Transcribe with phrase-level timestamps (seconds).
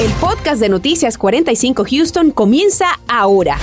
[0.00, 3.58] El podcast de Noticias 45 Houston comienza ahora.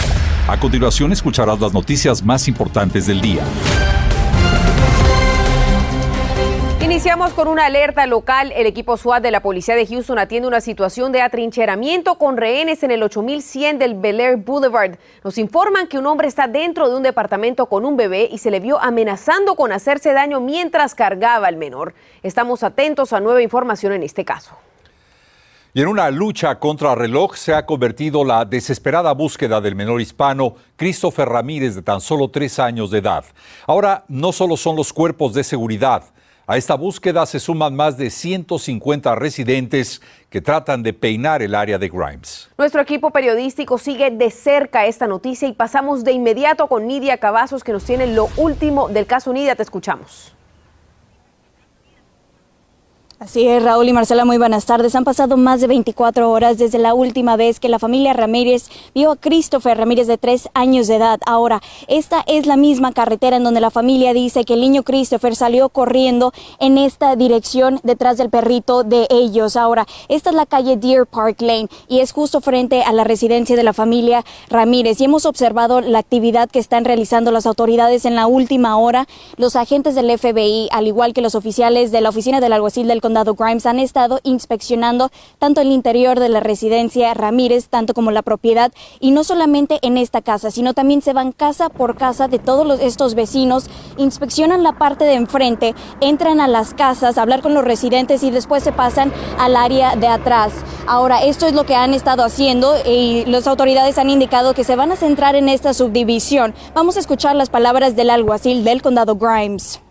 [0.50, 3.42] A continuación escucharás las noticias más importantes del día.
[6.82, 8.52] Iniciamos con una alerta local.
[8.54, 12.84] El equipo SWAT de la policía de Houston atiende una situación de atrincheramiento con rehenes
[12.84, 14.98] en el 8100 del Bel Air Boulevard.
[15.24, 18.52] Nos informan que un hombre está dentro de un departamento con un bebé y se
[18.52, 21.94] le vio amenazando con hacerse daño mientras cargaba al menor.
[22.24, 24.58] Estamos atentos a nueva información en este caso.
[25.78, 30.56] Y en una lucha contra reloj se ha convertido la desesperada búsqueda del menor hispano
[30.78, 33.26] Christopher Ramírez de tan solo tres años de edad.
[33.68, 36.04] Ahora no solo son los cuerpos de seguridad,
[36.48, 41.78] a esta búsqueda se suman más de 150 residentes que tratan de peinar el área
[41.78, 42.50] de Grimes.
[42.58, 47.66] Nuestro equipo periodístico sigue de cerca esta noticia y pasamos de inmediato con Nidia Cavazos
[47.66, 49.56] que nos tiene lo último del caso Nidia.
[49.56, 50.36] Te escuchamos.
[53.18, 54.94] Así es, Raúl y Marcela, muy buenas tardes.
[54.94, 59.12] Han pasado más de 24 horas desde la última vez que la familia Ramírez vio
[59.12, 61.22] a Christopher Ramírez de tres años de edad.
[61.26, 65.34] Ahora, esta es la misma carretera en donde la familia dice que el niño Christopher
[65.34, 69.56] salió corriendo en esta dirección detrás del perrito de ellos.
[69.56, 73.56] Ahora, esta es la calle Deer Park Lane y es justo frente a la residencia
[73.56, 75.00] de la familia Ramírez.
[75.00, 79.08] Y hemos observado la actividad que están realizando las autoridades en la última hora.
[79.38, 83.02] Los agentes del FBI, al igual que los oficiales de la oficina del alguacil del
[83.06, 88.22] condado Grimes han estado inspeccionando tanto el interior de la residencia Ramírez, tanto como la
[88.22, 92.40] propiedad, y no solamente en esta casa, sino también se van casa por casa de
[92.40, 97.54] todos estos vecinos, inspeccionan la parte de enfrente, entran a las casas a hablar con
[97.54, 100.54] los residentes y después se pasan al área de atrás.
[100.88, 104.76] Ahora, esto es lo que han estado haciendo y las autoridades han indicado que se
[104.76, 106.54] van a centrar en esta subdivisión.
[106.74, 109.85] Vamos a escuchar las palabras del alguacil del condado Grimes.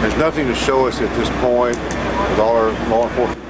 [0.00, 3.49] There's nothing to show us at this point with all our law enforcement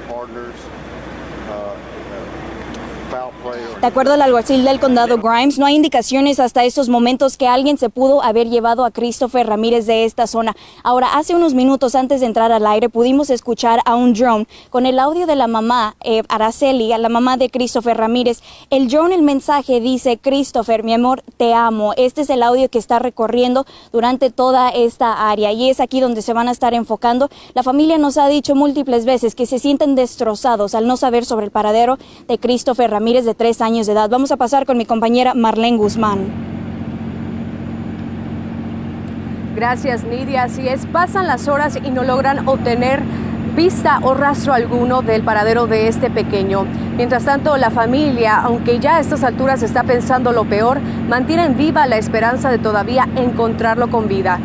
[3.81, 7.79] De acuerdo al alguacil del condado Grimes, no hay indicaciones hasta estos momentos que alguien
[7.79, 10.55] se pudo haber llevado a Christopher Ramírez de esta zona.
[10.83, 14.85] Ahora, hace unos minutos antes de entrar al aire, pudimos escuchar a un drone con
[14.85, 18.43] el audio de la mamá, eh, Araceli, la mamá de Christopher Ramírez.
[18.69, 21.93] El drone, el mensaje dice, Christopher, mi amor, te amo.
[21.97, 26.21] Este es el audio que está recorriendo durante toda esta área y es aquí donde
[26.21, 27.31] se van a estar enfocando.
[27.55, 31.47] La familia nos ha dicho múltiples veces que se sienten destrozados al no saber sobre
[31.47, 31.97] el paradero
[32.27, 34.09] de Christopher Ramírez de tres años de edad.
[34.09, 36.19] Vamos a pasar con mi compañera Marlene Guzmán.
[39.55, 40.43] Gracias, Nidia.
[40.43, 43.01] Así es, pasan las horas y no logran obtener
[43.55, 46.65] vista o rastro alguno del paradero de este pequeño.
[46.97, 51.87] Mientras tanto, la familia, aunque ya a estas alturas está pensando lo peor, mantienen viva
[51.87, 54.39] la esperanza de todavía encontrarlo con vida.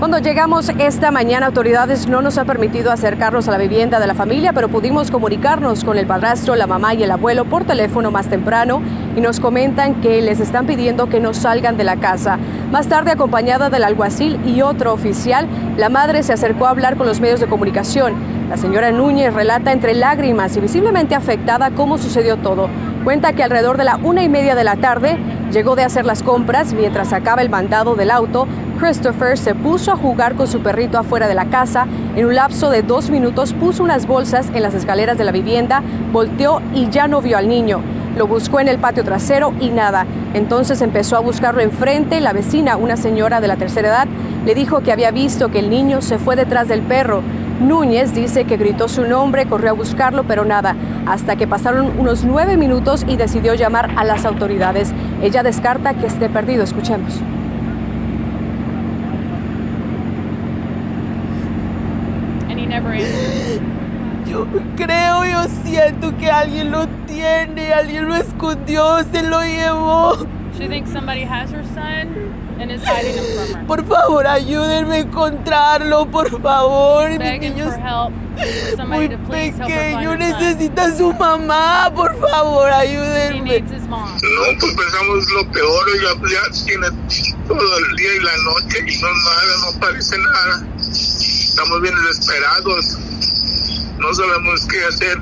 [0.00, 4.14] Cuando llegamos esta mañana, autoridades no nos han permitido acercarnos a la vivienda de la
[4.14, 8.26] familia, pero pudimos comunicarnos con el padrastro, la mamá y el abuelo por teléfono más
[8.26, 8.80] temprano
[9.14, 12.38] y nos comentan que les están pidiendo que no salgan de la casa.
[12.72, 15.46] Más tarde, acompañada del alguacil y otro oficial,
[15.76, 18.14] la madre se acercó a hablar con los medios de comunicación.
[18.48, 22.70] La señora Núñez relata entre lágrimas y visiblemente afectada cómo sucedió todo.
[23.04, 25.18] Cuenta que alrededor de la una y media de la tarde
[25.52, 28.46] llegó de hacer las compras mientras sacaba el mandado del auto.
[28.80, 31.86] Christopher se puso a jugar con su perrito afuera de la casa.
[32.16, 35.82] En un lapso de dos minutos puso unas bolsas en las escaleras de la vivienda,
[36.12, 37.82] volteó y ya no vio al niño.
[38.16, 40.06] Lo buscó en el patio trasero y nada.
[40.32, 42.20] Entonces empezó a buscarlo enfrente.
[42.22, 44.08] La vecina, una señora de la tercera edad,
[44.46, 47.20] le dijo que había visto que el niño se fue detrás del perro.
[47.60, 50.74] Núñez dice que gritó su nombre, corrió a buscarlo, pero nada,
[51.06, 54.94] hasta que pasaron unos nueve minutos y decidió llamar a las autoridades.
[55.22, 56.64] Ella descarta que esté perdido.
[56.64, 57.20] Escuchemos.
[64.26, 64.46] Yo
[64.76, 70.26] creo, yo siento que alguien lo tiene, alguien lo escondió, se lo llevó.
[70.56, 73.66] She thinks somebody has her son and is hiding him from her.
[73.66, 77.08] Por favor, ayúdenme a encontrarlo, por favor.
[77.10, 78.12] Mi Begging for help.
[78.76, 82.74] Somebody muy to please help her find pequeño, necesita a su mamá, por favor, He
[82.74, 83.42] ayúdenme.
[83.42, 84.04] needs his mom.
[84.08, 86.86] No, pues pensamos lo peor, ya, ya tiene
[87.48, 90.66] todo el día y la noche y no nada, no aparece nada.
[91.62, 92.98] Estamos bien desesperados,
[93.98, 95.18] no sabemos qué hacer.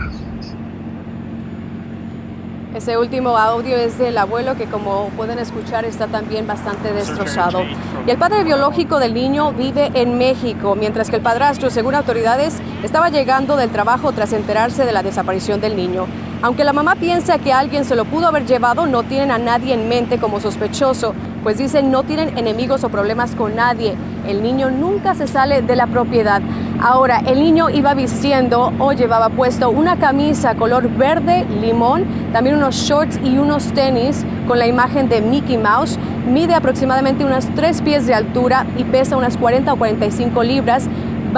[2.76, 7.64] Ese último audio es del abuelo que como pueden escuchar está también bastante destrozado.
[8.06, 12.58] Y el padre biológico del niño vive en México, mientras que el padrastro, según autoridades,
[12.84, 16.06] estaba llegando del trabajo tras enterarse de la desaparición del niño.
[16.40, 19.74] Aunque la mamá piensa que alguien se lo pudo haber llevado, no tienen a nadie
[19.74, 23.94] en mente como sospechoso, pues dicen no tienen enemigos o problemas con nadie.
[24.26, 26.42] El niño nunca se sale de la propiedad.
[26.80, 32.76] Ahora, el niño iba vistiendo o llevaba puesto una camisa color verde limón, también unos
[32.76, 35.98] shorts y unos tenis con la imagen de Mickey Mouse.
[36.30, 40.88] Mide aproximadamente unos 3 pies de altura y pesa unas 40 o 45 libras.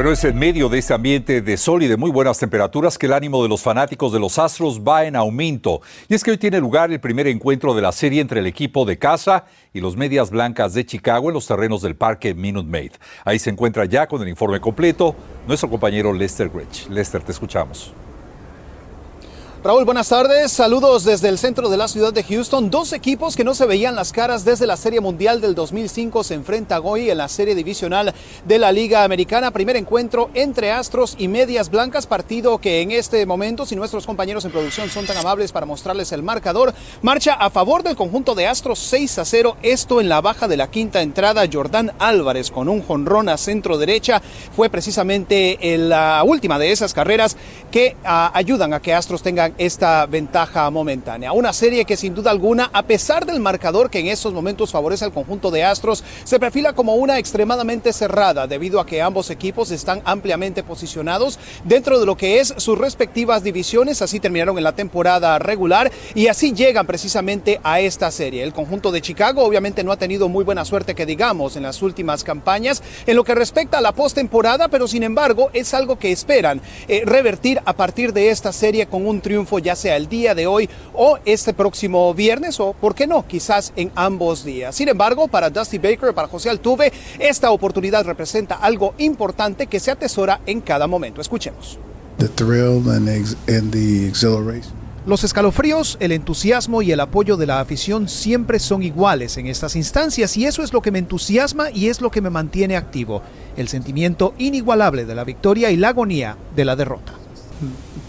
[0.00, 3.04] Bueno, es en medio de este ambiente de sol y de muy buenas temperaturas que
[3.04, 5.82] el ánimo de los fanáticos de los Astros va en aumento.
[6.08, 8.86] Y es que hoy tiene lugar el primer encuentro de la serie entre el equipo
[8.86, 9.44] de casa
[9.74, 12.92] y los Medias Blancas de Chicago en los terrenos del Parque Minute Maid.
[13.26, 15.14] Ahí se encuentra ya con el informe completo
[15.46, 16.88] nuestro compañero Lester Gretsch.
[16.88, 17.92] Lester, te escuchamos.
[19.62, 20.52] Raúl, buenas tardes.
[20.52, 22.70] Saludos desde el centro de la ciudad de Houston.
[22.70, 26.32] Dos equipos que no se veían las caras desde la Serie Mundial del 2005 se
[26.32, 28.14] enfrentan hoy en la Serie Divisional
[28.46, 29.50] de la Liga Americana.
[29.50, 34.46] Primer encuentro entre Astros y Medias Blancas, partido que en este momento, si nuestros compañeros
[34.46, 36.72] en producción son tan amables para mostrarles el marcador,
[37.02, 39.58] marcha a favor del conjunto de Astros 6 a 0.
[39.62, 41.44] Esto en la baja de la quinta entrada.
[41.52, 44.22] Jordán Álvarez con un jonrón a centro derecha
[44.56, 47.36] fue precisamente la última de esas carreras
[47.70, 51.32] que uh, ayudan a que Astros tengan esta ventaja momentánea.
[51.32, 55.04] Una serie que sin duda alguna, a pesar del marcador que en estos momentos favorece
[55.04, 59.70] al conjunto de Astros, se perfila como una extremadamente cerrada debido a que ambos equipos
[59.70, 64.02] están ampliamente posicionados dentro de lo que es sus respectivas divisiones.
[64.02, 68.42] Así terminaron en la temporada regular y así llegan precisamente a esta serie.
[68.42, 71.82] El conjunto de Chicago obviamente no ha tenido muy buena suerte que digamos en las
[71.82, 76.12] últimas campañas en lo que respecta a la postemporada, pero sin embargo es algo que
[76.12, 80.34] esperan eh, revertir a partir de esta serie con un triunfo ya sea el día
[80.34, 84.74] de hoy o este próximo viernes o, ¿por qué no?, quizás en ambos días.
[84.74, 89.90] Sin embargo, para Dusty Baker, para José Altuve, esta oportunidad representa algo importante que se
[89.90, 91.20] atesora en cada momento.
[91.20, 91.78] Escuchemos.
[95.06, 99.74] Los escalofríos, el entusiasmo y el apoyo de la afición siempre son iguales en estas
[99.74, 103.22] instancias y eso es lo que me entusiasma y es lo que me mantiene activo,
[103.56, 107.19] el sentimiento inigualable de la victoria y la agonía de la derrota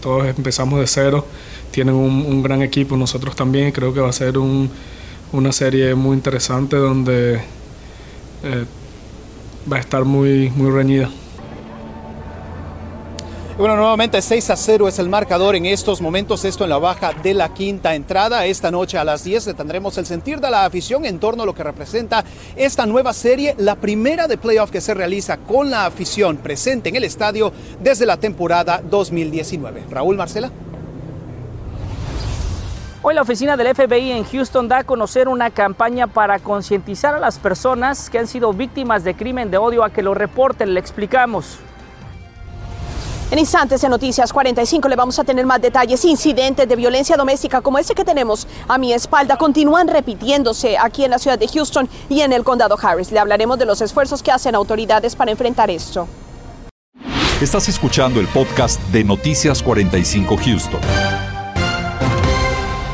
[0.00, 1.26] todos empezamos de cero,
[1.70, 6.76] tienen un, gran equipo, nosotros también, creo que va a ser una serie muy interesante
[6.76, 7.34] donde
[8.44, 8.64] eh,
[9.70, 11.10] va a estar muy, muy reñida.
[13.58, 17.12] Bueno, nuevamente 6 a 0 es el marcador en estos momentos, esto en la baja
[17.12, 18.46] de la quinta entrada.
[18.46, 21.54] Esta noche a las 10 tendremos el sentir de la afición en torno a lo
[21.54, 22.24] que representa
[22.56, 26.96] esta nueva serie, la primera de playoff que se realiza con la afición presente en
[26.96, 29.84] el estadio desde la temporada 2019.
[29.90, 30.50] Raúl Marcela.
[33.02, 37.20] Hoy la oficina del FBI en Houston da a conocer una campaña para concientizar a
[37.20, 40.72] las personas que han sido víctimas de crimen de odio a que lo reporten.
[40.72, 41.58] Le explicamos.
[43.32, 46.04] En instantes en Noticias 45 le vamos a tener más detalles.
[46.04, 51.12] Incidentes de violencia doméstica como ese que tenemos a mi espalda continúan repitiéndose aquí en
[51.12, 53.10] la ciudad de Houston y en el condado Harris.
[53.10, 56.06] Le hablaremos de los esfuerzos que hacen autoridades para enfrentar esto.
[57.40, 60.80] Estás escuchando el podcast de Noticias 45 Houston.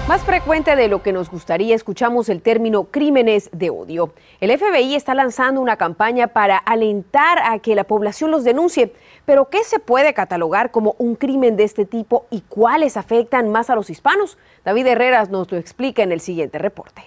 [0.09, 4.15] Más frecuente de lo que nos gustaría, escuchamos el término crímenes de odio.
[4.41, 8.95] El FBI está lanzando una campaña para alentar a que la población los denuncie.
[9.27, 13.69] Pero ¿qué se puede catalogar como un crimen de este tipo y cuáles afectan más
[13.69, 14.39] a los hispanos?
[14.65, 17.03] David Herreras nos lo explica en el siguiente reporte.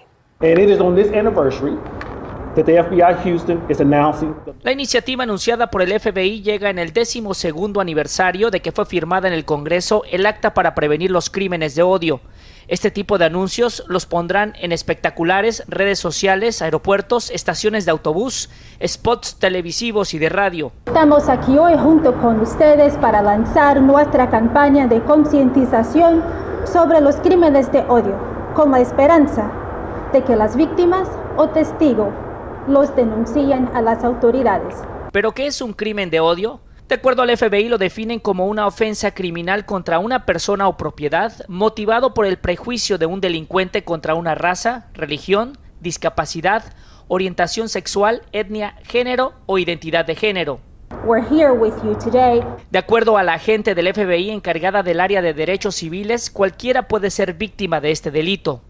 [4.61, 8.85] La iniciativa anunciada por el FBI llega en el décimo segundo aniversario de que fue
[8.85, 12.19] firmada en el Congreso el acta para prevenir los crímenes de odio.
[12.71, 18.49] Este tipo de anuncios los pondrán en espectaculares, redes sociales, aeropuertos, estaciones de autobús,
[18.81, 20.71] spots televisivos y de radio.
[20.85, 26.23] Estamos aquí hoy junto con ustedes para lanzar nuestra campaña de concientización
[26.63, 28.15] sobre los crímenes de odio,
[28.55, 29.51] con la esperanza
[30.13, 32.13] de que las víctimas o testigos
[32.69, 34.77] los denuncien a las autoridades.
[35.11, 36.61] ¿Pero qué es un crimen de odio?
[36.91, 41.31] De acuerdo al FBI, lo definen como una ofensa criminal contra una persona o propiedad
[41.47, 46.65] motivado por el prejuicio de un delincuente contra una raza, religión, discapacidad,
[47.07, 50.59] orientación sexual, etnia, género o identidad de género.
[52.69, 57.09] De acuerdo a la agente del FBI encargada del área de derechos civiles, cualquiera puede
[57.09, 58.63] ser víctima de este delito.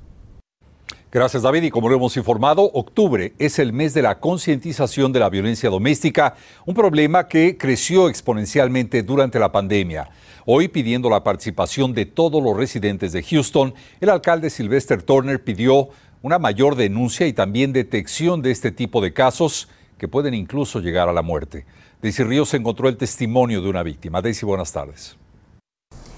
[1.13, 5.19] Gracias David y como lo hemos informado, octubre es el mes de la concientización de
[5.19, 6.37] la violencia doméstica,
[6.67, 10.09] un problema que creció exponencialmente durante la pandemia.
[10.47, 15.89] Hoy pidiendo la participación de todos los residentes de Houston, el alcalde Sylvester Turner pidió
[16.23, 21.09] una mayor denuncia y también detección de este tipo de casos que pueden incluso llegar
[21.09, 21.67] a la muerte.
[22.01, 24.23] Daisy Ríos encontró el testimonio de una víctima.
[24.23, 25.17] Daisy, buenas tardes.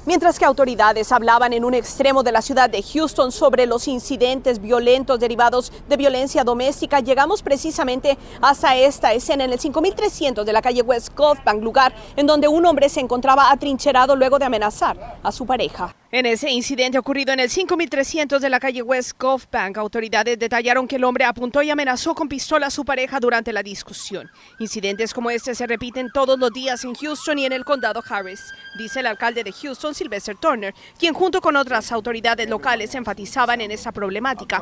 [0.05, 4.61] Mientras que autoridades hablaban en un extremo de la ciudad de Houston sobre los incidentes
[4.61, 10.61] violentos derivados de violencia doméstica, llegamos precisamente hasta esta escena en el 5300 de la
[10.61, 15.31] calle West Bank, lugar en donde un hombre se encontraba atrincherado luego de amenazar a
[15.31, 15.95] su pareja.
[16.15, 20.87] En ese incidente ocurrido en el 5300 de la calle West Gulf Bank, autoridades detallaron
[20.87, 24.31] que el hombre apuntó y amenazó con pistola a su pareja durante la discusión.
[24.59, 28.53] Incidentes como este se repiten todos los días en Houston y en el condado Harris,
[28.77, 33.71] dice el alcalde de Houston, Sylvester Turner, quien junto con otras autoridades locales enfatizaban en
[33.71, 34.61] esta problemática.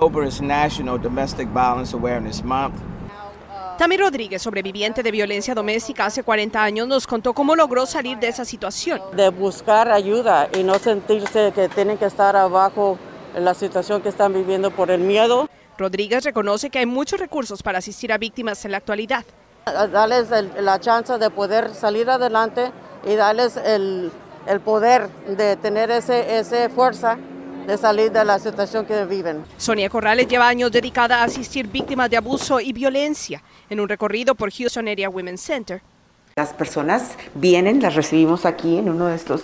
[3.80, 8.28] Tami Rodríguez, sobreviviente de violencia doméstica hace 40 años, nos contó cómo logró salir de
[8.28, 9.00] esa situación.
[9.14, 12.98] De buscar ayuda y no sentirse que tienen que estar abajo
[13.34, 15.48] en la situación que están viviendo por el miedo.
[15.78, 19.24] Rodríguez reconoce que hay muchos recursos para asistir a víctimas en la actualidad.
[19.64, 20.28] Darles
[20.60, 22.72] la chance de poder salir adelante
[23.06, 24.12] y darles el,
[24.46, 27.16] el poder de tener ese, ese fuerza
[27.66, 29.44] de salir de la situación que viven.
[29.56, 34.34] Sonia Corrales lleva años dedicada a asistir víctimas de abuso y violencia en un recorrido
[34.34, 35.82] por Houston Area Women's Center.
[36.36, 39.42] Las personas vienen, las recibimos aquí en uno de estos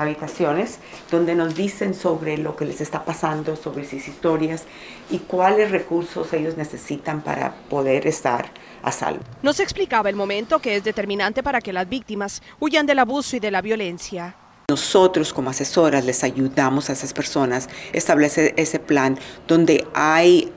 [0.00, 0.78] habitaciones
[1.10, 4.64] donde nos dicen sobre lo que les está pasando, sobre sus historias
[5.10, 8.46] y cuáles recursos ellos necesitan para poder estar
[8.82, 9.20] a salvo.
[9.42, 13.40] Nos explicaba el momento que es determinante para que las víctimas huyan del abuso y
[13.40, 14.34] de la violencia.
[14.70, 20.52] Nosotros como asesoras les ayudamos a esas personas a establecer ese plan donde hay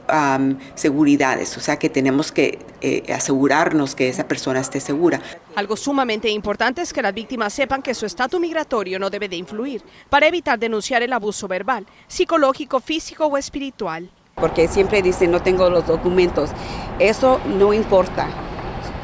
[0.75, 5.19] seguridades, o sea que tenemos que eh, asegurarnos que esa persona esté segura.
[5.55, 9.35] Algo sumamente importante es que las víctimas sepan que su estatus migratorio no debe de
[9.35, 14.11] influir para evitar denunciar el abuso verbal, psicológico, físico o espiritual.
[14.35, 16.51] Porque siempre dicen no tengo los documentos.
[16.99, 18.27] Eso no importa.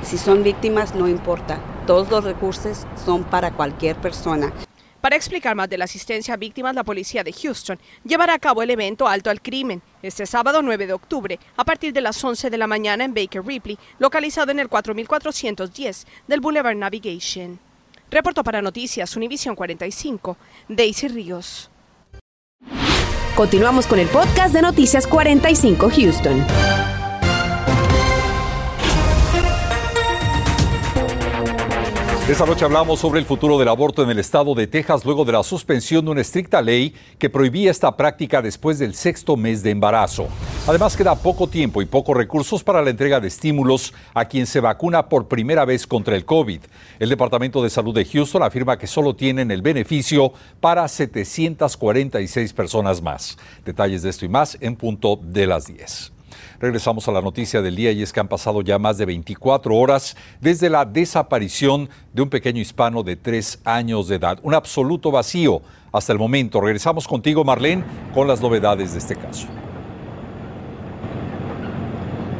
[0.04, 1.58] Si son víctimas, no importa.
[1.88, 4.54] Todos los recursos son para cualquier persona.
[5.01, 8.62] Para explicar más de la asistencia a víctimas, la policía de Houston llevará a cabo
[8.62, 12.50] el evento Alto al Crimen este sábado 9 de octubre a partir de las 11
[12.50, 17.60] de la mañana en Baker Ripley, localizado en el 4410 del Boulevard Navigation.
[18.12, 20.38] Reporto para Noticias Univision 45,
[20.68, 21.70] Daisy Ríos.
[23.36, 26.99] Continuamos con el podcast de Noticias 45 Houston.
[32.29, 35.31] Esta noche hablamos sobre el futuro del aborto en el estado de Texas luego de
[35.31, 39.71] la suspensión de una estricta ley que prohibía esta práctica después del sexto mes de
[39.71, 40.27] embarazo.
[40.67, 44.59] Además, queda poco tiempo y pocos recursos para la entrega de estímulos a quien se
[44.59, 46.62] vacuna por primera vez contra el COVID.
[47.00, 53.01] El Departamento de Salud de Houston afirma que solo tienen el beneficio para 746 personas
[53.01, 53.39] más.
[53.65, 56.18] Detalles de esto y más en punto de las 10.
[56.60, 59.75] Regresamos a la noticia del día y es que han pasado ya más de 24
[59.75, 64.39] horas desde la desaparición de un pequeño hispano de tres años de edad.
[64.43, 66.62] Un absoluto vacío hasta el momento.
[66.62, 69.48] Regresamos contigo, Marlene, con las novedades de este caso.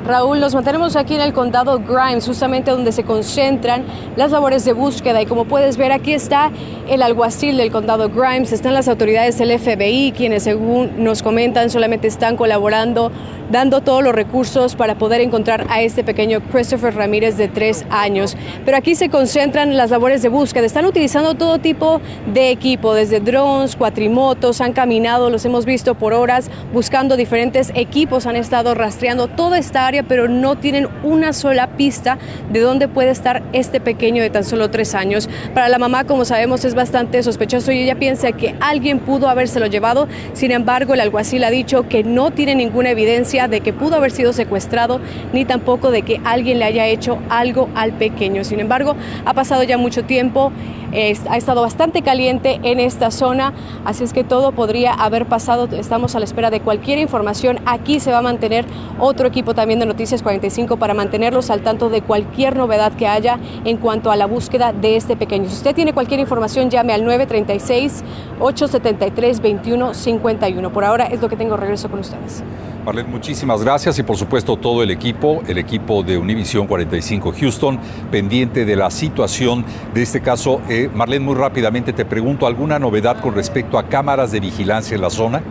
[0.06, 3.84] Raúl, nos mantenemos aquí en el condado Grimes, justamente donde se concentran
[4.16, 5.22] las labores de búsqueda.
[5.22, 6.52] Y como puedes ver, aquí está
[6.88, 12.08] el alguacil del condado Grimes, están las autoridades del FBI, quienes según nos comentan solamente
[12.08, 13.12] están colaborando,
[13.52, 18.38] dando todos los recursos para poder encontrar a este pequeño Christopher Ramírez de tres años.
[18.64, 20.66] Pero aquí se concentran las labores de búsqueda.
[20.66, 22.00] Están utilizando todo tipo
[22.34, 28.26] de equipo, desde drones, cuatrimotos, han caminado, los hemos visto por horas, buscando diferentes equipos,
[28.26, 32.18] han estado rastreando, todo está pero no tienen una sola pista
[32.52, 35.30] de dónde puede estar este pequeño de tan solo tres años.
[35.54, 39.66] Para la mamá, como sabemos, es bastante sospechoso y ella piensa que alguien pudo habérselo
[39.66, 40.08] llevado.
[40.34, 44.12] Sin embargo, el alguacil ha dicho que no tiene ninguna evidencia de que pudo haber
[44.12, 45.02] sido secuestrado,
[45.34, 48.44] ni tampoco de que alguien le haya hecho algo al pequeño.
[48.44, 50.52] Sin embargo, ha pasado ya mucho tiempo,
[50.92, 53.54] ha estado bastante caliente en esta zona,
[53.86, 55.68] así es que todo podría haber pasado.
[55.72, 57.60] Estamos a la espera de cualquier información.
[57.66, 58.66] Aquí se va a mantener
[59.00, 63.40] otro equipo también de Noticias 45 para mantenerlos al tanto de cualquier novedad que haya
[63.66, 65.50] en cuanto a la búsqueda de este pequeño.
[65.50, 67.04] Si usted tiene cualquier información, llame al
[68.40, 70.72] 936-873-2151.
[70.72, 71.58] Por ahora es lo que tengo.
[71.58, 72.44] Regreso con ustedes.
[72.90, 77.80] Marlene, muchísimas gracias y por supuesto todo el equipo, el equipo de Univisión 45 Houston,
[78.10, 80.60] pendiente de la situación de este caso.
[80.70, 85.02] Eh, Marlene, muy rápidamente te pregunto, ¿alguna novedad con respecto a cámaras de vigilancia en
[85.02, 85.44] la zona?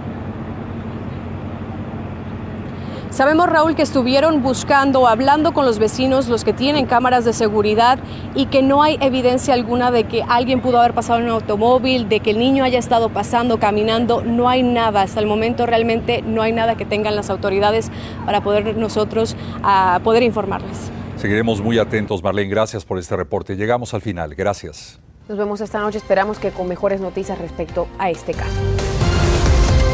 [3.18, 7.98] Sabemos, Raúl, que estuvieron buscando, hablando con los vecinos, los que tienen cámaras de seguridad,
[8.36, 12.08] y que no hay evidencia alguna de que alguien pudo haber pasado en un automóvil,
[12.08, 14.22] de que el niño haya estado pasando, caminando.
[14.22, 15.02] No hay nada.
[15.02, 17.90] Hasta el momento realmente no hay nada que tengan las autoridades
[18.24, 19.34] para poder nosotros
[19.64, 20.92] a poder informarles.
[21.16, 22.48] Seguiremos muy atentos, Marlene.
[22.48, 23.56] Gracias por este reporte.
[23.56, 24.36] Llegamos al final.
[24.36, 25.00] Gracias.
[25.28, 25.98] Nos vemos esta noche.
[25.98, 28.77] Esperamos que con mejores noticias respecto a este caso.